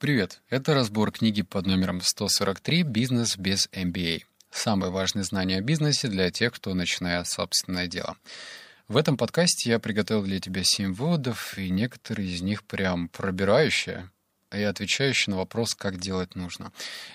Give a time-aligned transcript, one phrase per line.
[0.00, 4.22] Привет, это разбор книги под номером 143 «Бизнес без MBA».
[4.48, 8.16] Самые важные знания о бизнесе для тех, кто начинает собственное дело.
[8.86, 14.08] В этом подкасте я приготовил для тебя 7 выводов, и некоторые из них прям пробирающие,
[14.52, 16.70] и отвечающие на вопрос, как делать нужно.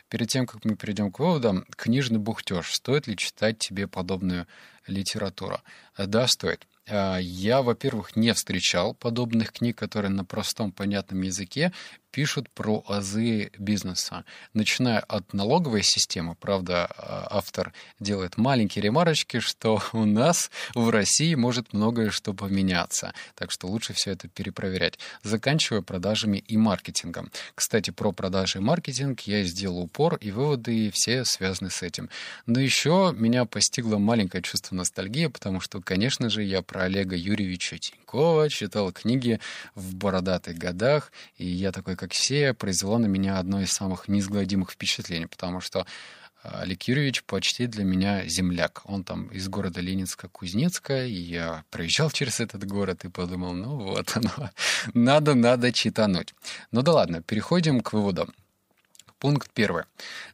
[0.09, 2.69] Перед тем, как мы перейдем к выводам, книжный бухтеж.
[2.69, 4.45] Стоит ли читать тебе подобную
[4.87, 5.61] литературу?
[5.97, 6.67] Да, стоит.
[6.89, 11.71] А, я, во-первых, не встречал подобных книг, которые на простом понятном языке
[12.13, 16.35] пишут про азы бизнеса, начиная от налоговой системы.
[16.35, 23.13] Правда, а, автор делает маленькие ремарочки, что у нас в России может многое что поменяться,
[23.33, 24.99] так что лучше все это перепроверять.
[25.23, 27.31] Заканчивая продажами и маркетингом.
[27.55, 32.09] Кстати, про продажи и маркетинг я сделал упор, и выводы все связаны с этим.
[32.45, 37.77] Но еще меня постигло маленькое чувство ностальгии, потому что, конечно же, я про Олега Юрьевича
[37.77, 39.39] Тинькова читал книги
[39.75, 44.71] в бородатых годах, и я такой, как все, произвело на меня одно из самых неизгладимых
[44.71, 45.85] впечатлений, потому что
[46.41, 48.81] а, Олег Юрьевич почти для меня земляк.
[48.85, 54.11] Он там из города Ленинска-Кузнецка, и я проезжал через этот город и подумал, ну вот
[54.15, 54.49] оно,
[54.95, 56.33] надо, надо читануть.
[56.71, 58.33] Ну да ладно, переходим к выводам.
[59.23, 59.85] Пункт первый.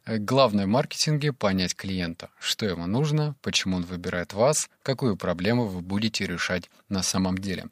[0.04, 5.66] Э, главное в маркетинге– понять клиента, что ему нужно, почему он выбирает вас, какую проблему
[5.66, 7.66] вы будете решать на самом деле.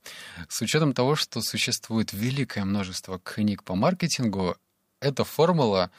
[0.48, 4.55] С учетом того, что существует великое множество книг по маркетингу,
[5.00, 5.91] эта формула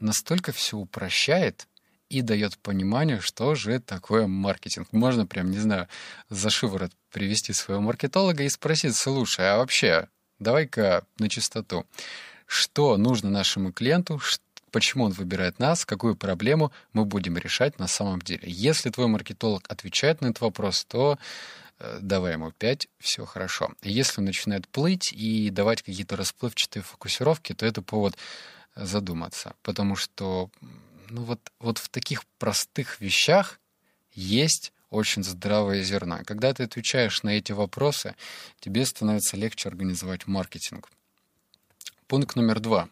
[0.00, 1.66] настолько все упрощает
[2.10, 4.88] и дает понимание, что же такое маркетинг.
[4.92, 5.88] Можно прям, не знаю,
[6.28, 11.86] за шиворот привести своего маркетолога и спросить, слушай, а вообще, давай-ка на чистоту,
[12.48, 14.18] что нужно нашему клиенту,
[14.70, 18.42] почему он выбирает нас, какую проблему мы будем решать на самом деле.
[18.44, 21.18] Если твой маркетолог отвечает на этот вопрос, то
[21.78, 23.72] э, давай ему 5, все хорошо.
[23.82, 28.16] Если он начинает плыть и давать какие-то расплывчатые фокусировки, то это повод
[28.74, 29.54] задуматься.
[29.62, 30.50] Потому что
[31.10, 33.60] ну вот, вот в таких простых вещах
[34.12, 36.20] есть очень здравое зерно.
[36.24, 38.14] Когда ты отвечаешь на эти вопросы,
[38.60, 40.88] тебе становится легче организовать маркетинг.
[42.06, 42.88] Пункт номер два.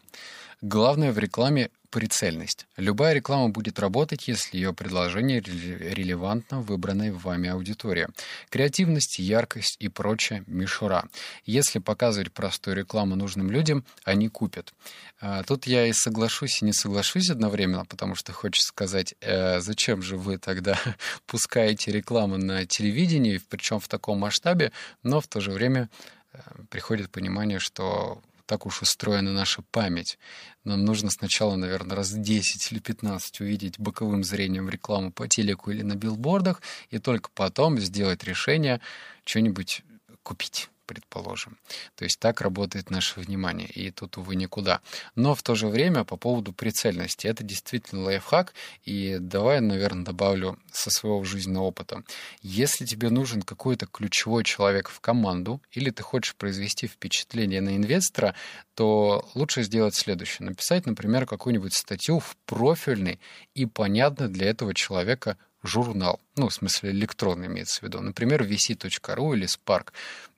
[0.61, 2.65] Главное в рекламе прицельность.
[2.77, 8.07] Любая реклама будет работать, если ее предложение релевантно выбранной вами аудитории.
[8.49, 11.05] Креативность, яркость и прочая мишура.
[11.45, 14.73] Если показывать простую рекламу нужным людям, они купят.
[15.21, 20.01] А, тут я и соглашусь, и не соглашусь одновременно, потому что хочется сказать, э, зачем
[20.01, 20.77] же вы тогда
[21.27, 24.71] пускаете рекламу на телевидении, причем в таком масштабе,
[25.03, 25.89] но в то же время
[26.33, 30.17] э, приходит понимание, что так уж устроена наша память.
[30.63, 35.83] Нам нужно сначала, наверное, раз 10 или 15 увидеть боковым зрением рекламу по телеку или
[35.83, 38.81] на билбордах, и только потом сделать решение
[39.25, 39.83] что-нибудь
[40.23, 41.57] купить предположим.
[41.95, 44.81] То есть так работает наше внимание, и тут, увы, никуда.
[45.15, 47.27] Но в то же время по поводу прицельности.
[47.27, 48.53] Это действительно лайфхак,
[48.83, 52.03] и давай, наверное, добавлю со своего жизненного опыта.
[52.41, 58.33] Если тебе нужен какой-то ключевой человек в команду, или ты хочешь произвести впечатление на инвестора,
[58.73, 60.47] то лучше сделать следующее.
[60.47, 63.19] Написать, например, какую-нибудь статью в профильный
[63.53, 69.35] и понятный для этого человека журнал, ну, в смысле электронный имеется в виду, например, vc.ru
[69.35, 69.91] или Spark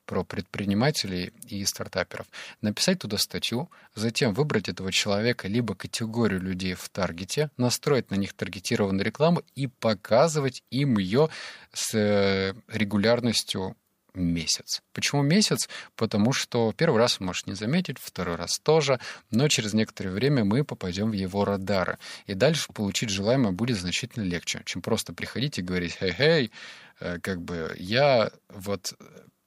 [0.09, 2.25] про предпринимателей и стартаперов,
[2.61, 8.33] написать туда статью, затем выбрать этого человека либо категорию людей в таргете, настроить на них
[8.33, 11.29] таргетированную рекламу и показывать им ее
[11.73, 13.75] с э, регулярностью
[14.15, 14.81] месяц.
[14.93, 15.69] Почему месяц?
[15.95, 18.99] Потому что первый раз может не заметить, второй раз тоже,
[19.29, 21.99] но через некоторое время мы попадем в его радары.
[22.25, 26.51] И дальше получить желаемое будет значительно легче, чем просто приходить и говорить, «Хей-хей,
[26.99, 28.95] э, как бы я вот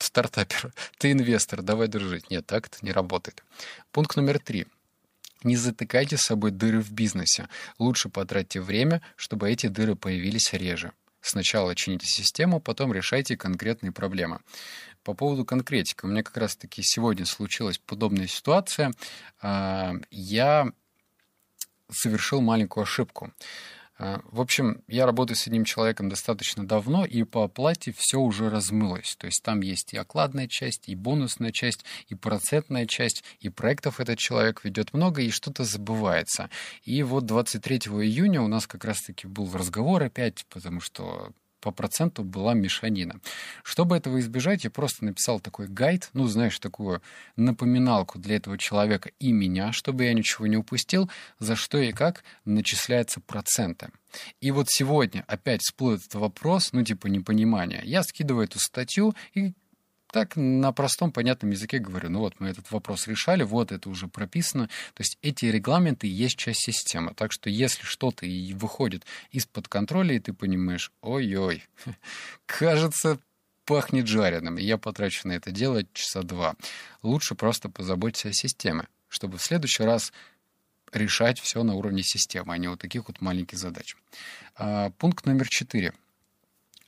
[0.02, 2.30] стартапер, ты инвестор, давай дружить.
[2.30, 3.42] Нет, так это не работает.
[3.90, 4.66] Пункт номер три.
[5.44, 7.48] Не затыкайте с собой дыры в бизнесе.
[7.78, 10.92] Лучше потратьте время, чтобы эти дыры появились реже.
[11.20, 14.40] Сначала чините систему, потом решайте конкретные проблемы.
[15.04, 16.04] По поводу конкретики.
[16.04, 18.92] У меня как раз-таки сегодня случилась подобная ситуация.
[19.40, 20.72] А, я
[21.90, 23.32] совершил маленькую ошибку.
[24.04, 28.50] А, в общем, я работаю с одним человеком достаточно давно, и по оплате все уже
[28.50, 29.14] размылось.
[29.16, 34.00] То есть там есть и окладная часть, и бонусная часть, и процентная часть, и проектов
[34.00, 36.50] этот человек ведет много, и что-то забывается.
[36.82, 41.30] И вот 23 июня у нас как раз-таки был разговор опять, потому что
[41.62, 43.20] по проценту была мешанина.
[43.62, 47.00] Чтобы этого избежать, я просто написал такой гайд, ну, знаешь, такую
[47.36, 52.24] напоминалку для этого человека и меня, чтобы я ничего не упустил, за что и как
[52.44, 53.90] начисляются проценты.
[54.40, 57.80] И вот сегодня опять всплыл этот вопрос, ну, типа непонимания.
[57.84, 59.54] Я скидываю эту статью, и
[60.12, 64.08] так на простом понятном языке говорю, ну вот мы этот вопрос решали, вот это уже
[64.08, 64.68] прописано.
[64.94, 67.14] То есть эти регламенты есть часть системы.
[67.14, 71.64] Так что если что-то и выходит из-под контроля, и ты понимаешь, ой-ой,
[72.46, 73.18] кажется,
[73.64, 76.56] пахнет жареным, и я потрачу на это дело часа два.
[77.02, 80.12] Лучше просто позаботься о системе, чтобы в следующий раз
[80.92, 83.96] решать все на уровне системы, а не вот таких вот маленьких задач.
[84.56, 85.94] А, пункт номер четыре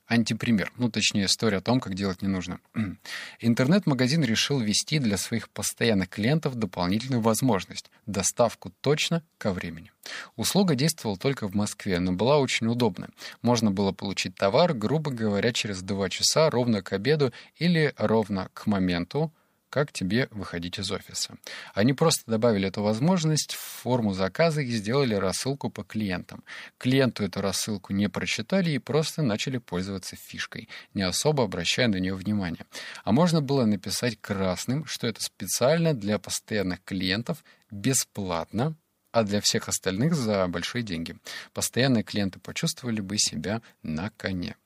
[0.07, 2.59] антипример, ну, точнее, история о том, как делать не нужно.
[3.39, 9.91] Интернет-магазин решил ввести для своих постоянных клиентов дополнительную возможность– доставку точно ко времени.
[10.35, 13.09] Услуга действовала только в Москве, но была очень удобна.
[13.41, 18.67] Можно было получить товар, грубо говоря, через 2 часа ровно к обеду или ровно к
[18.67, 19.31] моменту,
[19.75, 21.35] как тебе выходить из офиса.
[21.73, 26.45] Они просто добавили эту возможность в форму заказа и сделали рассылку по клиентам.
[26.77, 32.15] Клиенту эту рассылку не прочитали и просто начали пользоваться фишкой, не особо обращая на нее
[32.15, 32.65] внимание.
[33.03, 38.77] А можно было написать красным, что это специально для постоянных клиентов, бесплатно,
[39.15, 41.15] а для всех остальных за большие деньги.
[41.53, 44.57] Постоянные клиенты почувствовали бы себя на коне.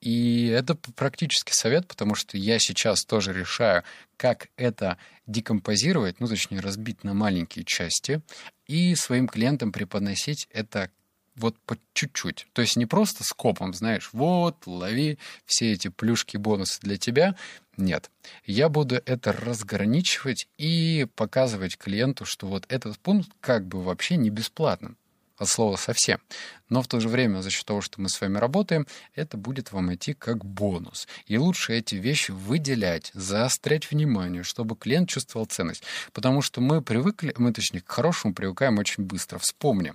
[0.00, 3.84] И это практически совет, потому что я сейчас тоже решаю,
[4.16, 8.22] как это декомпозировать, ну, точнее, разбить на маленькие части,
[8.66, 10.90] и своим клиентам преподносить это
[11.36, 12.46] вот по чуть-чуть.
[12.52, 17.36] То есть не просто скопом, знаешь, вот, лови все эти плюшки, бонусы для тебя.
[17.76, 18.10] Нет.
[18.44, 24.30] Я буду это разграничивать и показывать клиенту, что вот этот пункт как бы вообще не
[24.30, 24.96] бесплатным
[25.38, 26.20] от слова совсем.
[26.68, 29.72] Но в то же время, за счет того, что мы с вами работаем, это будет
[29.72, 31.08] вам идти как бонус.
[31.26, 35.82] И лучше эти вещи выделять, заострять внимание, чтобы клиент чувствовал ценность.
[36.12, 39.38] Потому что мы привыкли, мы точнее к хорошему привыкаем очень быстро.
[39.38, 39.92] Вспомни,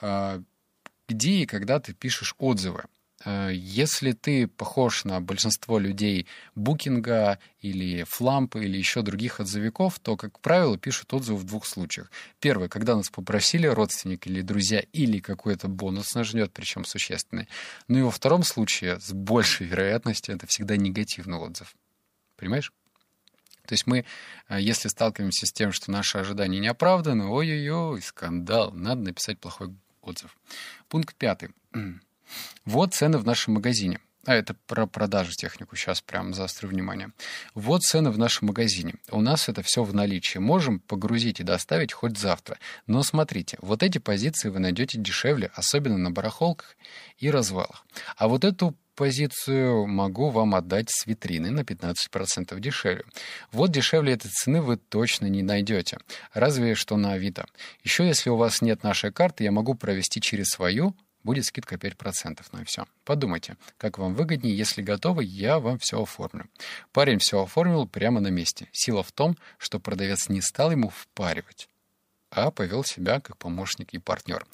[0.00, 0.40] а,
[1.08, 2.84] где и когда ты пишешь отзывы.
[3.24, 10.16] Э, если ты похож на большинство людей Букинга или Флампа или еще других отзывиков, то,
[10.16, 12.10] как правило, пишут отзывы в двух случаях.
[12.40, 17.48] Первый, когда нас попросили родственники или друзья, или какой-то бонус нас ждет, причем существенный.
[17.88, 21.74] Ну и во втором случае, с большей вероятностью, это всегда негативный отзыв.
[22.36, 22.72] Понимаешь?
[23.66, 24.04] То есть мы,
[24.48, 29.74] э, если сталкиваемся с тем, что наши ожидания не оправданы, ой-ой-ой, скандал, надо написать плохой
[30.06, 30.36] отзыв.
[30.88, 31.50] Пункт пятый.
[32.64, 34.00] Вот цены в нашем магазине.
[34.26, 37.10] А это про продажу технику, сейчас прям заострю внимание.
[37.54, 38.94] Вот цены в нашем магазине.
[39.10, 40.38] У нас это все в наличии.
[40.38, 42.58] Можем погрузить и доставить хоть завтра.
[42.86, 46.76] Но смотрите, вот эти позиции вы найдете дешевле, особенно на барахолках
[47.18, 47.84] и развалах.
[48.16, 53.04] А вот эту позицию могу вам отдать с витрины на 15% дешевле.
[53.52, 55.98] Вот дешевле этой цены вы точно не найдете.
[56.32, 57.46] Разве что на Авито.
[57.82, 60.94] Еще если у вас нет нашей карты, я могу провести через свою,
[61.24, 62.40] будет скидка 5%.
[62.52, 62.86] Ну и все.
[63.04, 64.56] Подумайте, как вам выгоднее.
[64.56, 66.46] Если готовы, я вам все оформлю.
[66.92, 68.68] Парень все оформил прямо на месте.
[68.72, 71.68] Сила в том, что продавец не стал ему впаривать,
[72.30, 74.46] а повел себя как помощник и партнер.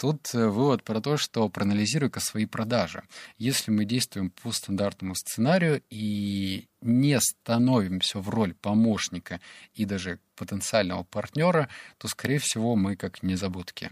[0.00, 3.02] Тут э, вывод про то, что проанализируй-ка свои продажи.
[3.36, 9.40] Если мы действуем по стандартному сценарию и не становимся в роль помощника
[9.74, 11.68] и даже потенциального партнера,
[11.98, 13.90] то, скорее всего, мы как незабудки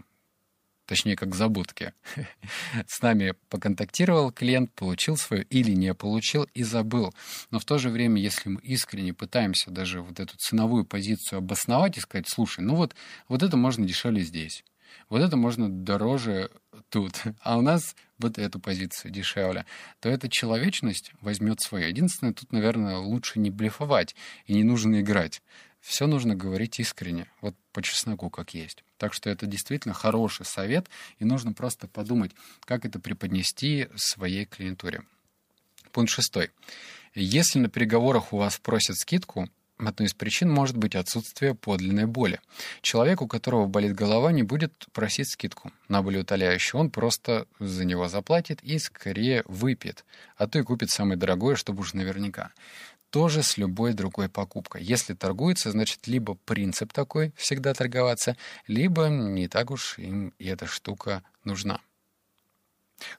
[0.89, 1.93] точнее, как забудки.
[2.87, 7.13] С нами поконтактировал клиент, получил свою или не получил и забыл.
[7.51, 11.97] Но в то же время, если мы искренне пытаемся даже вот эту ценовую позицию обосновать
[11.97, 12.95] и сказать, слушай, ну вот,
[13.27, 14.63] вот это можно дешевле здесь,
[15.09, 16.49] вот это можно дороже
[16.89, 19.65] тут, а у нас вот эту позицию дешевле,
[19.99, 21.87] то эта человечность возьмет свою.
[21.87, 24.15] Единственное, тут, наверное, лучше не блефовать
[24.47, 25.43] и не нужно играть.
[25.81, 28.83] Все нужно говорить искренне, вот по чесноку, как есть.
[28.97, 32.31] Так что это действительно хороший совет, и нужно просто подумать,
[32.61, 35.03] как это преподнести своей клиентуре.
[35.91, 36.51] Пункт шестой.
[37.15, 42.41] Если на переговорах у вас просят скидку, Одной из причин может быть отсутствие подлинной боли.
[42.81, 46.77] Человек, у которого болит голова, не будет просить скидку на болеутоляющий.
[46.77, 50.03] Он просто за него заплатит и скорее выпьет,
[50.35, 52.51] а то и купит самое дорогое, чтобы уж наверняка
[53.09, 54.83] тоже с любой другой покупкой.
[54.83, 58.37] Если торгуется, значит, либо принцип такой всегда торговаться,
[58.67, 61.81] либо не так уж им и эта штука нужна.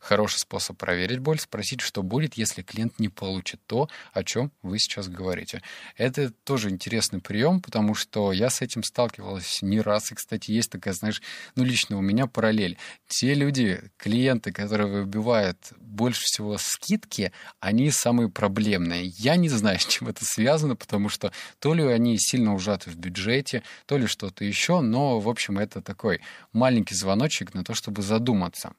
[0.00, 4.78] Хороший способ проверить боль— спросить, что будет, если клиент не получит то, о чем вы
[4.78, 5.62] сейчас говорите.
[5.96, 10.12] Это тоже интересный прием, потому что я с этим сталкивалась не раз.
[10.12, 11.22] И, кстати, есть такая, знаешь,
[11.56, 12.78] ну, лично у меня параллель.
[13.08, 19.06] Те люди, клиенты, которые выбивают больше всего скидки, они самые проблемные.
[19.06, 22.96] Я не знаю, с чем это связано, потому что то ли они сильно ужаты в
[22.96, 26.20] бюджете, то ли что-то еще, но, в общем, это такой
[26.52, 28.72] маленький звоночек на то, чтобы задуматься.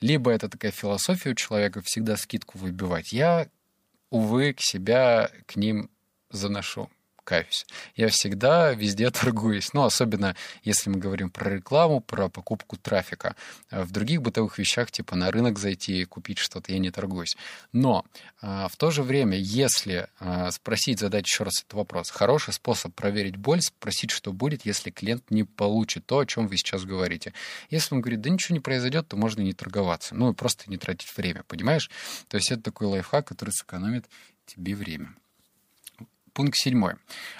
[0.00, 3.12] Либо это такая философия у человека всегда скидку выбивать.
[3.12, 3.48] Я,
[4.10, 5.90] увы, к себя к ним
[6.30, 6.90] заношу
[7.28, 7.66] каюсь.
[7.94, 9.74] Я всегда везде торгуюсь.
[9.74, 13.36] Ну, особенно если мы говорим про рекламу, про покупку трафика.
[13.70, 17.36] А в других бытовых вещах, типа на рынок зайти и купить что-то, я не торгуюсь.
[17.72, 18.06] Но
[18.40, 22.94] а, в то же время, если а, спросить, задать еще раз этот вопрос, хороший способ
[22.94, 27.34] проверить боль, спросить, что будет, если клиент не получит то, о чем вы сейчас говорите.
[27.68, 30.14] Если он говорит, да ничего не произойдет, то можно не торговаться.
[30.14, 31.90] Ну, просто не тратить время, понимаешь?
[32.28, 34.06] То есть это такой лайфхак, который сэкономит
[34.46, 35.14] тебе время.
[36.38, 36.94] Пункт седьмой.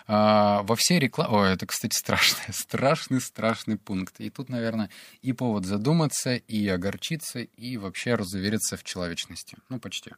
[0.08, 1.30] А, во всей рекламе...
[1.32, 4.16] Ой, это, кстати, страшный, страшный, страшный пункт.
[4.18, 4.90] И тут, наверное,
[5.22, 9.56] и повод задуматься, и огорчиться, и вообще разувериться в человечности.
[9.68, 10.10] Ну, почти.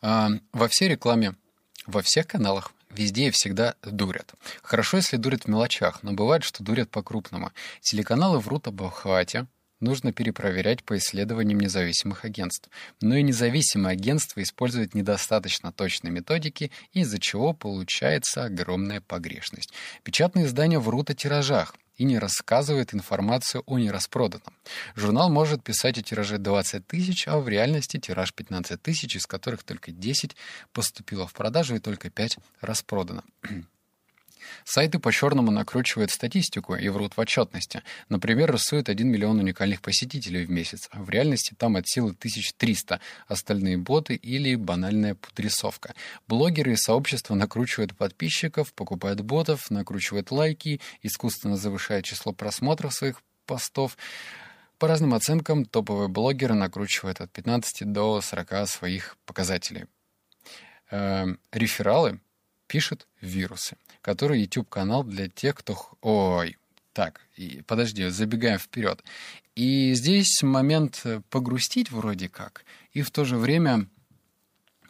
[0.00, 1.34] А, во всей рекламе,
[1.86, 4.32] во всех каналах, везде и всегда дурят.
[4.62, 7.52] Хорошо, если дурят в мелочах, но бывает, что дурят по-крупному.
[7.82, 9.48] Телеканалы врут об охвате,
[9.82, 12.70] нужно перепроверять по исследованиям независимых агентств.
[13.00, 19.72] Но и независимые агентства используют недостаточно точные методики, из-за чего получается огромная погрешность.
[20.02, 24.54] Печатные издания врут о тиражах и не рассказывают информацию о нераспроданном.
[24.96, 29.62] Журнал может писать о тираже 20 тысяч, а в реальности тираж 15 тысяч, из которых
[29.62, 30.36] только 10
[30.72, 33.24] поступило в продажу и только 5 распродано.
[34.64, 37.82] Сайты по-черному накручивают статистику и врут в отчетности.
[38.08, 43.00] Например, рисуют 1 миллион уникальных посетителей в месяц, а в реальности там от силы 1300,
[43.26, 45.94] остальные боты или банальная подрисовка.
[46.28, 53.96] Блогеры и сообщества накручивают подписчиков, покупают ботов, накручивают лайки, искусственно завышают число просмотров своих постов.
[54.78, 59.86] По разным оценкам, топовые блогеры накручивают от 15 до 40 своих показателей.
[60.90, 62.20] Эм, рефералы
[62.72, 65.76] пишет вирусы, который YouTube-канал для тех, кто...
[66.00, 66.56] Ой,
[66.94, 69.04] так, и, подожди, забегаем вперед.
[69.54, 72.64] И здесь момент э, погрустить вроде как,
[72.94, 73.88] и в то же время,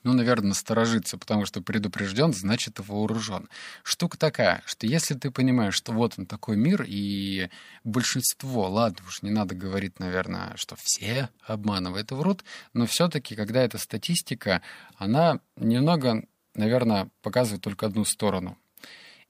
[0.04, 3.48] ну, наверное, насторожиться, потому что предупрежден, значит вооружен.
[3.82, 7.50] Штука такая, что если ты понимаешь, что вот он такой мир, и
[7.82, 13.60] большинство, ладно уж, не надо говорить, наверное, что все обманывают и врут, но все-таки, когда
[13.60, 14.62] эта статистика,
[14.98, 16.22] она немного
[16.54, 18.58] наверное, показывает только одну сторону.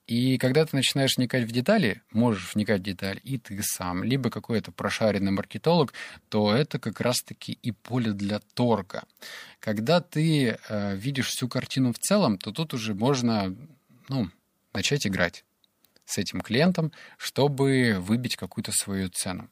[0.05, 4.29] И когда ты начинаешь вникать в детали, можешь вникать в детали и ты сам, либо
[4.29, 5.93] какой-то прошаренный маркетолог,
[6.27, 9.03] то это как раз-таки и поле для торга.
[9.59, 13.55] Когда ты э, видишь всю картину в целом, то тут уже можно
[14.09, 14.29] ну,
[14.73, 15.45] начать играть
[16.05, 19.49] с этим клиентом, чтобы выбить какую-то свою цену.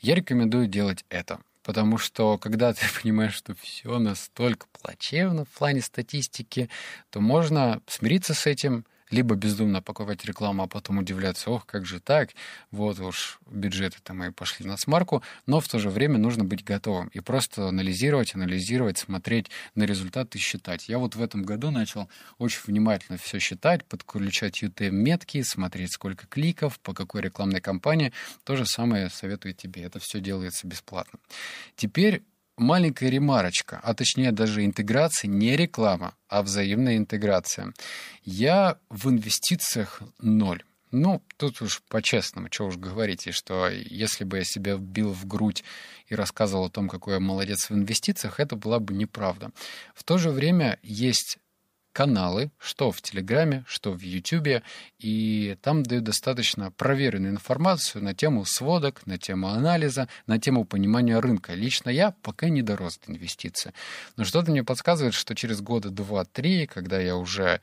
[0.00, 1.40] Я рекомендую делать это.
[1.68, 6.70] Потому что когда ты понимаешь, что все настолько плачевно в плане статистики,
[7.10, 12.00] то можно смириться с этим, либо бездумно покупать рекламу, а потом удивляться, ох, как же
[12.00, 12.30] так,
[12.70, 17.08] вот уж бюджеты-то мои пошли на смарку, но в то же время нужно быть готовым
[17.08, 20.88] и просто анализировать, анализировать, смотреть на результаты и считать.
[20.88, 26.78] Я вот в этом году начал очень внимательно все считать, подключать UTM-метки, смотреть, сколько кликов,
[26.80, 28.12] по какой рекламной кампании.
[28.44, 29.82] То же самое советую тебе.
[29.82, 31.18] Это все делается бесплатно.
[31.76, 32.22] Теперь
[32.58, 37.72] маленькая ремарочка, а точнее даже интеграция, не реклама, а взаимная интеграция.
[38.24, 40.62] Я в инвестициях ноль.
[40.90, 45.26] Ну, тут уж по-честному, что уж говорить, и что если бы я себя бил в
[45.26, 45.62] грудь
[46.06, 49.50] и рассказывал о том, какой я молодец в инвестициях, это была бы неправда.
[49.94, 51.38] В то же время есть
[51.92, 54.62] каналы, что в Телеграме, что в Ютубе,
[54.98, 61.18] и там дают достаточно проверенную информацию на тему сводок, на тему анализа, на тему понимания
[61.18, 61.54] рынка.
[61.54, 63.72] Лично я пока не дорос до инвестиций.
[64.16, 67.60] Но что-то мне подсказывает, что через года два-три, когда я уже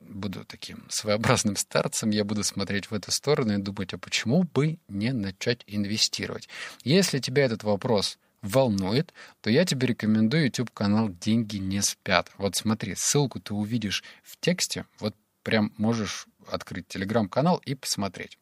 [0.00, 4.78] буду таким своеобразным старцем, я буду смотреть в эту сторону и думать, а почему бы
[4.88, 6.48] не начать инвестировать?
[6.82, 12.30] Если тебя этот вопрос волнует, то я тебе рекомендую YouTube-канал «Деньги не спят».
[12.38, 18.38] Вот смотри, ссылку ты увидишь в тексте, вот прям можешь открыть телеграм-канал и посмотреть.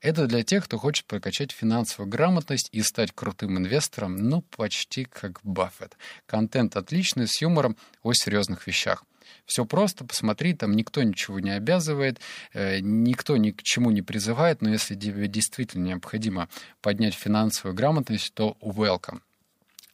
[0.00, 5.40] Это для тех, кто хочет прокачать финансовую грамотность и стать крутым инвестором, ну, почти как
[5.42, 5.96] Баффет.
[6.26, 9.04] Контент отличный, с юмором о серьезных вещах.
[9.44, 12.20] Все просто, посмотри, там никто ничего не обязывает,
[12.52, 16.48] э, никто ни к чему не призывает, но если тебе действительно необходимо
[16.80, 19.20] поднять финансовую грамотность, то welcome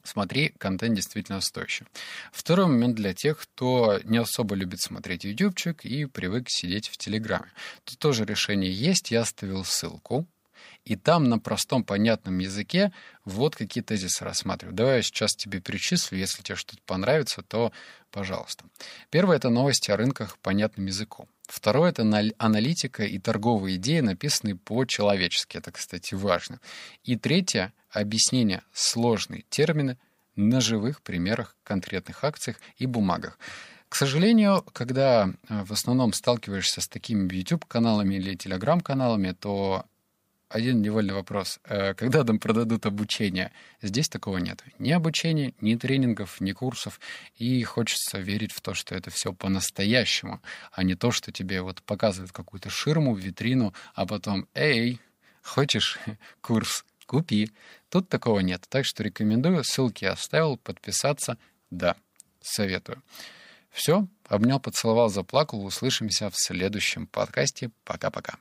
[0.03, 1.87] смотри, контент действительно стоящий.
[2.33, 7.51] Второй момент для тех, кто не особо любит смотреть ютубчик и привык сидеть в Телеграме.
[7.85, 10.27] Тут тоже решение есть, я оставил ссылку.
[10.85, 12.93] И там на простом понятном языке
[13.25, 14.75] вот какие тезисы рассматриваю.
[14.75, 17.73] Давай я сейчас тебе перечислю, если тебе что-то понравится, то
[18.11, 18.65] пожалуйста.
[19.11, 21.29] Первое— это новости о рынках понятным языком.
[21.47, 22.03] Второе— это
[22.39, 25.57] аналитика и торговые идеи, написанные по-человечески.
[25.57, 26.61] Это, кстати, важно.
[27.05, 29.99] И третье— объяснение сложные термины
[30.37, 33.39] на живых примерах, конкретных акциях и бумагах.
[33.89, 39.85] К сожалению, когда э, в основном сталкиваешься с такими YouTube-каналами или Telegram-каналами, то
[40.53, 41.61] один невольный вопрос.
[41.65, 43.53] Э, когда нам продадут обучение?
[43.81, 44.63] Здесь такого нет.
[44.79, 47.01] Ни обучения, ни тренингов, ни курсов.
[47.37, 50.41] И хочется верить в то, что это все по-настоящему,
[50.73, 55.01] а не то, что тебе вот показывают какую-то ширму, витрину, а потом «Эй,
[55.43, 55.99] хочешь
[56.41, 56.85] курс?
[57.12, 57.50] Купи».
[57.90, 58.64] Тут такого нет.
[58.71, 59.64] Так что рекомендую.
[59.64, 60.57] Ссылки оставил.
[60.57, 61.37] Подписаться.
[61.71, 61.97] Да,
[62.40, 63.02] советую.
[63.71, 64.09] Все.
[64.28, 65.62] Обнял, поцеловал, заплакал.
[65.62, 67.71] Услышимся в следующем подкасте.
[67.85, 68.38] Пока-пока.